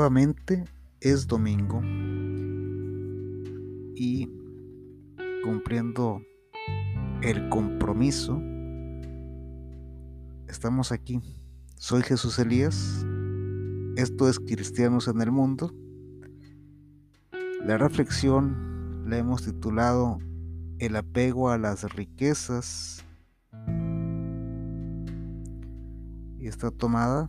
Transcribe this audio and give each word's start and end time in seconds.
nuevamente 0.00 0.64
es 1.00 1.26
domingo 1.26 1.82
y 3.94 4.30
cumpliendo 5.44 6.22
el 7.20 7.50
compromiso, 7.50 8.40
estamos 10.48 10.90
aquí. 10.90 11.20
Soy 11.76 12.00
Jesús 12.00 12.38
Elías, 12.38 13.04
esto 13.96 14.30
es 14.30 14.40
Cristianos 14.40 15.06
en 15.06 15.20
el 15.20 15.32
Mundo. 15.32 15.70
La 17.66 17.76
reflexión 17.76 19.04
la 19.06 19.18
hemos 19.18 19.44
titulado 19.44 20.16
El 20.78 20.96
apego 20.96 21.50
a 21.50 21.58
las 21.58 21.94
riquezas 21.94 23.04
y 26.38 26.46
está 26.46 26.70
tomada 26.70 27.28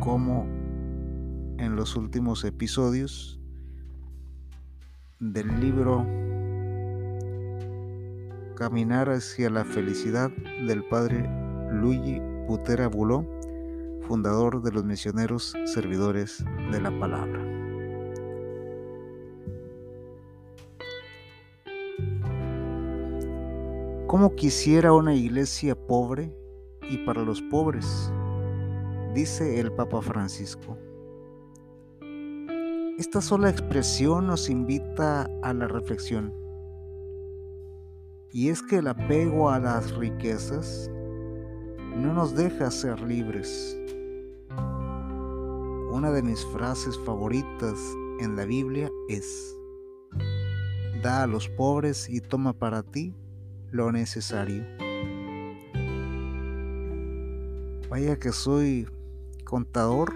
como 0.00 0.55
en 1.58 1.76
los 1.76 1.96
últimos 1.96 2.44
episodios 2.44 3.40
del 5.20 5.60
libro 5.60 6.06
Caminar 8.56 9.10
hacia 9.10 9.50
la 9.50 9.64
felicidad 9.64 10.30
del 10.66 10.84
padre 10.84 11.28
Luigi 11.72 12.20
Butera 12.46 12.88
Buló, 12.88 13.24
fundador 14.06 14.62
de 14.62 14.72
los 14.72 14.84
misioneros 14.84 15.54
servidores 15.64 16.44
de 16.70 16.80
la 16.80 16.90
palabra. 16.98 17.42
¿Cómo 24.06 24.34
quisiera 24.36 24.92
una 24.92 25.14
iglesia 25.14 25.74
pobre 25.74 26.32
y 26.88 26.98
para 26.98 27.22
los 27.22 27.42
pobres? 27.42 28.12
Dice 29.14 29.60
el 29.60 29.72
Papa 29.72 30.00
Francisco. 30.00 30.78
Esta 32.98 33.20
sola 33.20 33.50
expresión 33.50 34.26
nos 34.26 34.48
invita 34.48 35.28
a 35.42 35.52
la 35.52 35.68
reflexión. 35.68 36.32
Y 38.32 38.48
es 38.48 38.62
que 38.62 38.76
el 38.76 38.86
apego 38.86 39.50
a 39.50 39.58
las 39.58 39.94
riquezas 39.94 40.90
no 41.94 42.14
nos 42.14 42.34
deja 42.34 42.70
ser 42.70 43.02
libres. 43.02 43.78
Una 45.92 46.10
de 46.10 46.22
mis 46.22 46.42
frases 46.46 46.98
favoritas 47.00 47.78
en 48.20 48.34
la 48.34 48.46
Biblia 48.46 48.90
es, 49.10 49.54
da 51.02 51.24
a 51.24 51.26
los 51.26 51.50
pobres 51.50 52.08
y 52.08 52.22
toma 52.22 52.54
para 52.54 52.82
ti 52.82 53.14
lo 53.72 53.92
necesario. 53.92 54.64
Vaya 57.90 58.18
que 58.18 58.32
soy 58.32 58.88
contador 59.44 60.14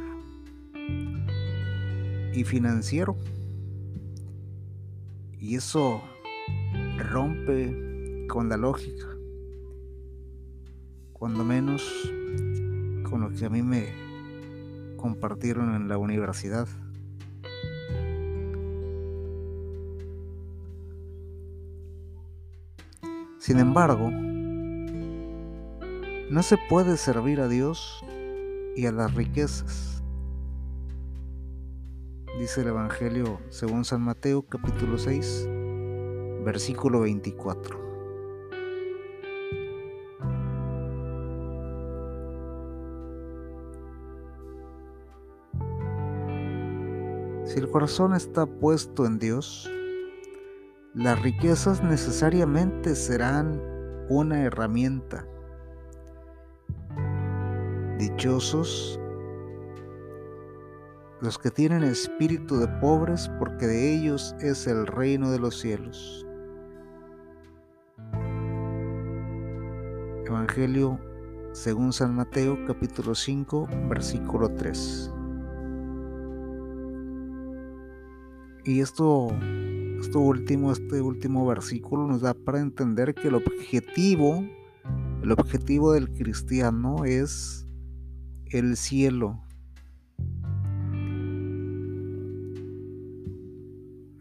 y 2.33 2.45
financiero. 2.45 3.17
Y 5.39 5.57
eso 5.57 6.03
rompe 6.99 8.27
con 8.29 8.49
la 8.49 8.57
lógica, 8.57 9.07
cuando 11.13 11.45
menos 11.45 11.83
con 13.09 13.23
lo 13.23 13.31
que 13.31 13.47
a 13.47 13.51
mí 13.51 13.63
me 13.63 13.89
compartieron 14.97 15.75
en 15.75 15.89
la 15.89 15.99
universidad. 15.99 16.69
Sin 23.39 23.59
embargo, 23.59 24.11
no 26.31 26.43
se 26.43 26.57
puede 26.69 26.97
servir 26.97 27.41
a 27.41 27.49
Dios 27.49 28.05
y 28.77 28.87
a 28.87 28.93
las 28.93 29.15
riquezas 29.15 29.90
dice 32.41 32.63
el 32.63 32.69
Evangelio 32.69 33.39
según 33.51 33.85
San 33.85 34.01
Mateo 34.01 34.41
capítulo 34.41 34.97
6, 34.97 35.47
versículo 36.43 37.01
24. 37.01 37.79
Si 47.45 47.59
el 47.59 47.69
corazón 47.69 48.15
está 48.15 48.47
puesto 48.47 49.05
en 49.05 49.19
Dios, 49.19 49.71
las 50.95 51.21
riquezas 51.21 51.83
necesariamente 51.83 52.95
serán 52.95 53.61
una 54.09 54.45
herramienta. 54.45 55.27
Dichosos 57.99 59.00
los 61.21 61.39
que 61.39 61.51
tienen 61.51 61.83
espíritu 61.83 62.57
de 62.57 62.67
pobres, 62.81 63.31
porque 63.39 63.67
de 63.67 63.95
ellos 63.95 64.35
es 64.41 64.67
el 64.67 64.87
reino 64.87 65.31
de 65.31 65.39
los 65.39 65.59
cielos. 65.61 66.27
Evangelio 70.27 70.99
según 71.53 71.93
San 71.93 72.15
Mateo 72.15 72.57
capítulo 72.67 73.15
5 73.15 73.69
versículo 73.89 74.49
3. 74.55 75.13
Y 78.65 78.81
esto, 78.81 79.29
esto 80.01 80.21
último, 80.21 80.73
este 80.73 81.03
último 81.03 81.47
versículo 81.47 82.07
nos 82.07 82.23
da 82.23 82.35
para 82.35 82.61
entender 82.61 83.15
que 83.15 83.29
el 83.29 83.35
objetivo, 83.35 84.43
el 85.23 85.33
objetivo 85.33 85.93
del 85.93 86.11
cristiano 86.11 87.05
es 87.05 87.67
el 88.47 88.77
cielo, 88.77 89.43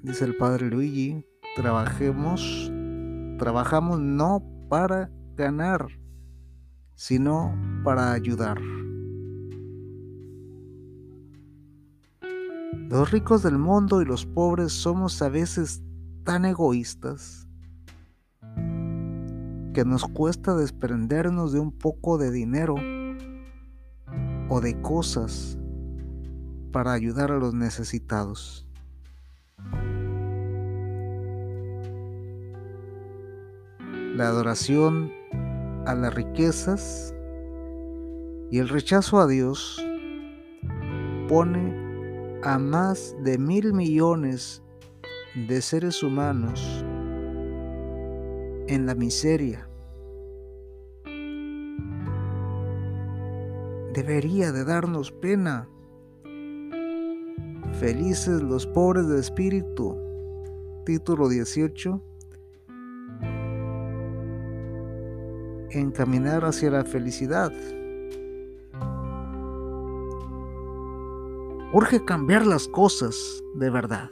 dice 0.02 0.26
el 0.26 0.36
padre 0.36 0.70
Luigi, 0.70 1.26
trabajemos, 1.56 2.72
trabajamos 3.38 4.00
no 4.00 4.44
para 4.70 5.12
ganar, 5.36 5.88
sino 6.96 7.56
para 7.84 8.12
ayudar. 8.12 8.60
Los 12.90 13.12
ricos 13.12 13.44
del 13.44 13.58
mundo 13.58 14.02
y 14.02 14.06
los 14.06 14.26
pobres 14.26 14.72
somos 14.72 15.22
a 15.22 15.30
veces 15.30 15.84
tan 16.24 16.46
egoístas 16.46 17.48
que 19.74 19.86
nos 19.86 20.06
cuesta 20.06 20.56
desprendernos 20.56 21.54
de 21.54 21.60
un 21.60 21.72
poco 21.72 22.18
de 22.18 22.32
dinero 22.32 22.76
o 24.50 24.62
de 24.62 24.82
cosas 24.82 25.58
para 26.72 26.94
ayudar 26.94 27.32
a 27.32 27.38
los 27.38 27.54
necesitados. 27.54 28.69
La 34.20 34.28
adoración 34.28 35.14
a 35.86 35.96
las 35.96 36.14
riquezas 36.14 37.16
y 38.52 38.60
el 38.60 38.68
rechazo 38.68 39.20
a 39.20 39.28
Dios 39.28 39.82
pone 41.30 42.40
a 42.44 42.60
más 42.60 43.16
de 43.24 43.38
mil 43.38 43.74
millones 43.74 44.62
de 45.48 45.62
seres 45.62 46.04
humanos 46.04 46.84
en 48.68 48.86
la 48.86 48.94
miseria. 48.94 49.70
Debería 53.94 54.52
de 54.52 54.66
darnos 54.66 55.12
pena. 55.12 55.70
Felices 57.80 58.42
los 58.42 58.68
pobres 58.68 59.08
de 59.08 59.22
espíritu. 59.22 59.96
Título 60.86 61.30
18 61.30 62.04
encaminar 65.72 66.44
hacia 66.44 66.72
la 66.72 66.84
felicidad. 66.84 67.54
Urge 71.72 72.04
cambiar 72.04 72.46
las 72.46 72.68
cosas 72.68 73.16
de 73.56 73.70
verdad. 73.70 74.10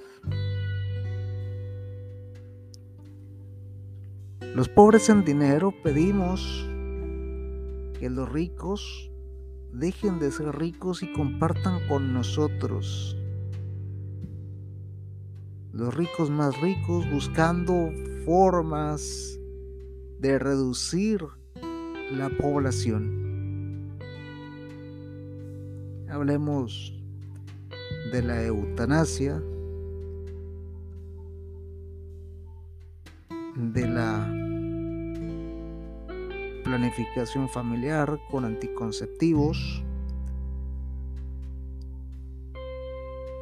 Los 4.55 4.69
pobres 4.69 5.09
en 5.09 5.25
dinero 5.25 5.73
pedimos 5.83 6.69
que 7.99 8.09
los 8.09 8.31
ricos 8.31 9.11
dejen 9.73 10.19
de 10.19 10.31
ser 10.31 10.57
ricos 10.57 11.03
y 11.03 11.11
compartan 11.11 11.85
con 11.89 12.13
nosotros. 12.13 13.17
Los 15.77 15.93
ricos 15.93 16.31
más 16.31 16.59
ricos 16.59 17.07
buscando 17.11 17.91
formas 18.25 19.39
de 20.17 20.39
reducir 20.39 21.23
la 22.09 22.31
población. 22.41 23.95
Hablemos 26.09 26.99
de 28.11 28.23
la 28.23 28.43
eutanasia, 28.43 29.39
de 33.55 33.87
la 33.87 34.33
planificación 36.63 37.47
familiar 37.49 38.19
con 38.31 38.45
anticonceptivos, 38.45 39.83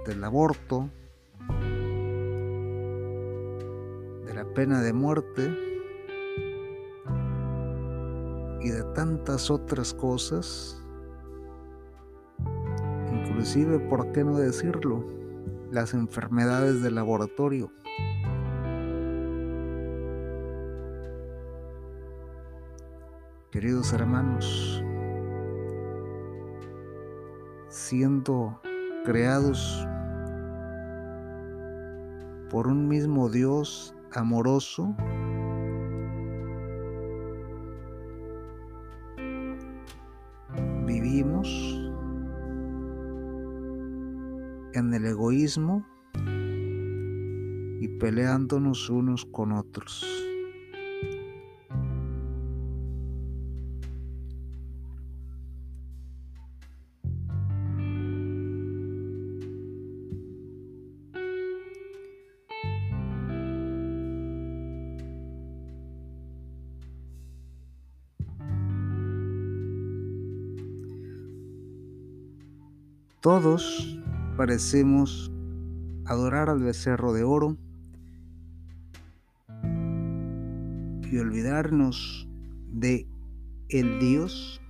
del 0.05 0.21
aborto, 0.21 0.89
pena 4.53 4.81
de 4.81 4.93
muerte 4.93 5.49
y 8.61 8.69
de 8.69 8.83
tantas 8.93 9.51
otras 9.51 9.93
cosas, 9.93 10.81
inclusive, 13.11 13.79
¿por 13.79 14.11
qué 14.11 14.23
no 14.23 14.37
decirlo? 14.37 15.05
Las 15.71 15.93
enfermedades 15.93 16.81
del 16.81 16.95
laboratorio. 16.95 17.71
Queridos 23.51 23.93
hermanos, 23.93 24.83
siendo 27.69 28.59
creados 29.05 29.87
por 32.49 32.67
un 32.67 32.87
mismo 32.87 33.29
Dios 33.29 33.95
amoroso, 34.17 34.95
vivimos 40.85 41.47
en 44.73 44.93
el 44.93 45.05
egoísmo 45.05 45.85
y 47.79 47.87
peleándonos 47.99 48.89
unos 48.89 49.25
con 49.25 49.51
otros. 49.51 50.05
Todos 73.25 73.99
parecemos 74.37 75.31
adorar 76.05 76.47
al 76.47 76.61
becerro 76.61 77.11
de 77.11 77.23
oro 77.23 77.57
y 81.11 81.17
olvidarnos 81.17 82.29
de 82.71 83.07
el 83.69 83.97
Dios 83.97 84.61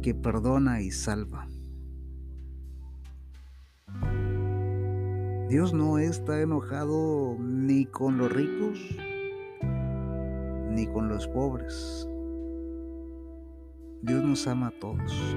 que 0.00 0.14
perdona 0.14 0.80
y 0.80 0.90
salva. 0.90 1.46
Dios 5.50 5.74
no 5.74 5.98
está 5.98 6.40
enojado 6.40 7.36
ni 7.38 7.84
con 7.84 8.16
los 8.16 8.32
ricos 8.32 8.96
ni 10.70 10.86
con 10.86 11.10
los 11.10 11.28
pobres. 11.28 12.08
Dios 14.00 14.24
nos 14.24 14.46
ama 14.46 14.68
a 14.68 14.78
todos 14.80 15.36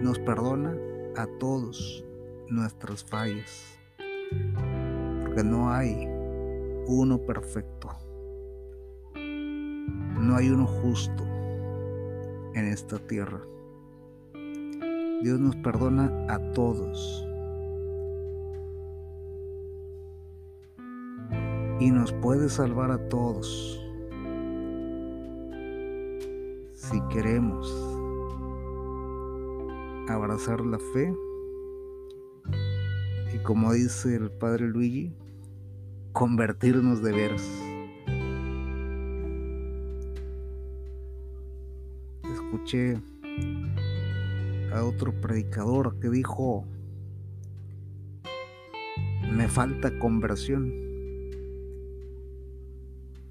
nos 0.00 0.18
perdona 0.20 0.76
a 1.16 1.26
todos 1.38 2.04
nuestras 2.48 3.04
fallas, 3.04 3.78
porque 5.22 5.42
no 5.42 5.70
hay 5.70 6.08
uno 6.86 7.18
perfecto, 7.18 7.90
no 9.14 10.36
hay 10.36 10.50
uno 10.50 10.66
justo 10.66 11.24
en 12.54 12.68
esta 12.68 12.98
tierra. 12.98 13.40
Dios 15.22 15.40
nos 15.40 15.56
perdona 15.56 16.26
a 16.28 16.38
todos. 16.52 17.24
Y 21.80 21.90
nos 21.90 22.12
puede 22.12 22.48
salvar 22.48 22.90
a 22.90 23.08
todos 23.08 23.80
si 26.74 27.00
queremos 27.08 27.87
abrazar 30.08 30.64
la 30.64 30.78
fe 30.78 31.14
y 33.34 33.38
como 33.38 33.72
dice 33.72 34.16
el 34.16 34.30
padre 34.30 34.66
Luigi, 34.66 35.14
convertirnos 36.12 37.02
de 37.02 37.12
veras. 37.12 37.62
Escuché 42.32 43.00
a 44.72 44.82
otro 44.82 45.12
predicador 45.20 45.98
que 46.00 46.08
dijo, 46.08 46.64
me 49.30 49.48
falta 49.48 49.98
conversión. 49.98 50.72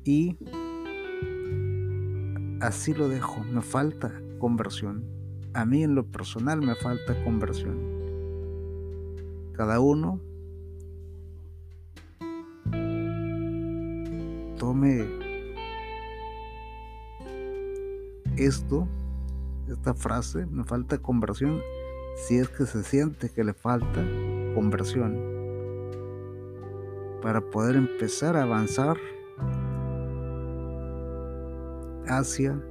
Y 0.03 0.37
así 2.61 2.93
lo 2.93 3.09
dejo, 3.09 3.43
me 3.43 3.61
falta 3.61 4.21
conversión 4.39 5.16
a 5.57 5.65
mí 5.65 5.83
en 5.83 5.95
lo 5.95 6.05
personal 6.05 6.61
me 6.61 6.75
falta 6.75 7.15
conversión. 7.23 7.79
Cada 9.53 9.79
uno 9.79 10.21
tome 14.59 15.03
esto, 18.35 18.87
esta 19.67 19.95
frase, 19.95 20.45
me 20.45 20.63
falta 20.63 20.99
conversión, 20.99 21.59
si 22.15 22.37
es 22.37 22.49
que 22.49 22.67
se 22.67 22.83
siente 22.83 23.29
que 23.29 23.43
le 23.43 23.55
falta 23.55 24.05
conversión, 24.53 25.17
para 27.23 27.41
poder 27.41 27.77
empezar 27.77 28.37
a 28.37 28.43
avanzar 28.43 28.97
hacia 32.07 32.63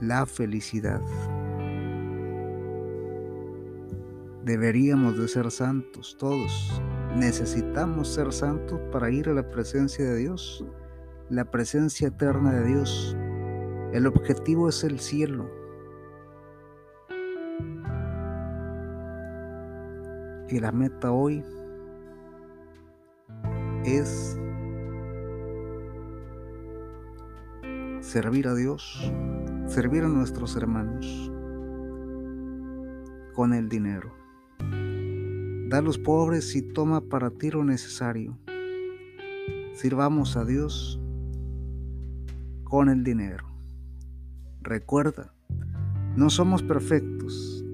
la 0.00 0.26
felicidad. 0.26 1.00
Deberíamos 4.44 5.18
de 5.18 5.28
ser 5.28 5.50
santos 5.50 6.16
todos. 6.18 6.80
Necesitamos 7.14 8.08
ser 8.08 8.32
santos 8.32 8.80
para 8.90 9.10
ir 9.10 9.28
a 9.28 9.34
la 9.34 9.48
presencia 9.50 10.04
de 10.04 10.16
Dios, 10.16 10.64
la 11.28 11.44
presencia 11.44 12.08
eterna 12.08 12.52
de 12.52 12.64
Dios. 12.66 13.16
El 13.92 14.06
objetivo 14.06 14.68
es 14.68 14.82
el 14.82 14.98
cielo. 14.98 15.50
Y 20.48 20.58
la 20.58 20.72
meta 20.72 21.12
hoy 21.12 21.44
es 23.84 24.38
servir 28.00 28.48
a 28.48 28.54
Dios, 28.54 29.12
servir 29.66 30.04
a 30.04 30.08
nuestros 30.08 30.56
hermanos 30.56 31.30
con 33.34 33.52
el 33.52 33.68
dinero. 33.68 34.19
Da 35.70 35.78
a 35.78 35.82
los 35.82 35.98
pobres 35.98 36.56
y 36.56 36.62
toma 36.62 37.00
para 37.00 37.30
ti 37.30 37.48
lo 37.52 37.62
necesario. 37.62 38.36
Sirvamos 39.74 40.36
a 40.36 40.44
Dios 40.44 41.00
con 42.64 42.88
el 42.88 43.04
dinero. 43.04 43.46
Recuerda, 44.62 45.32
no 46.16 46.28
somos 46.28 46.64
perfectos, 46.64 47.64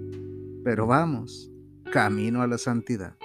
pero 0.63 0.87
vamos 0.87 1.51
camino 1.91 2.43
a 2.43 2.47
la 2.47 2.59
santidad. 2.59 3.17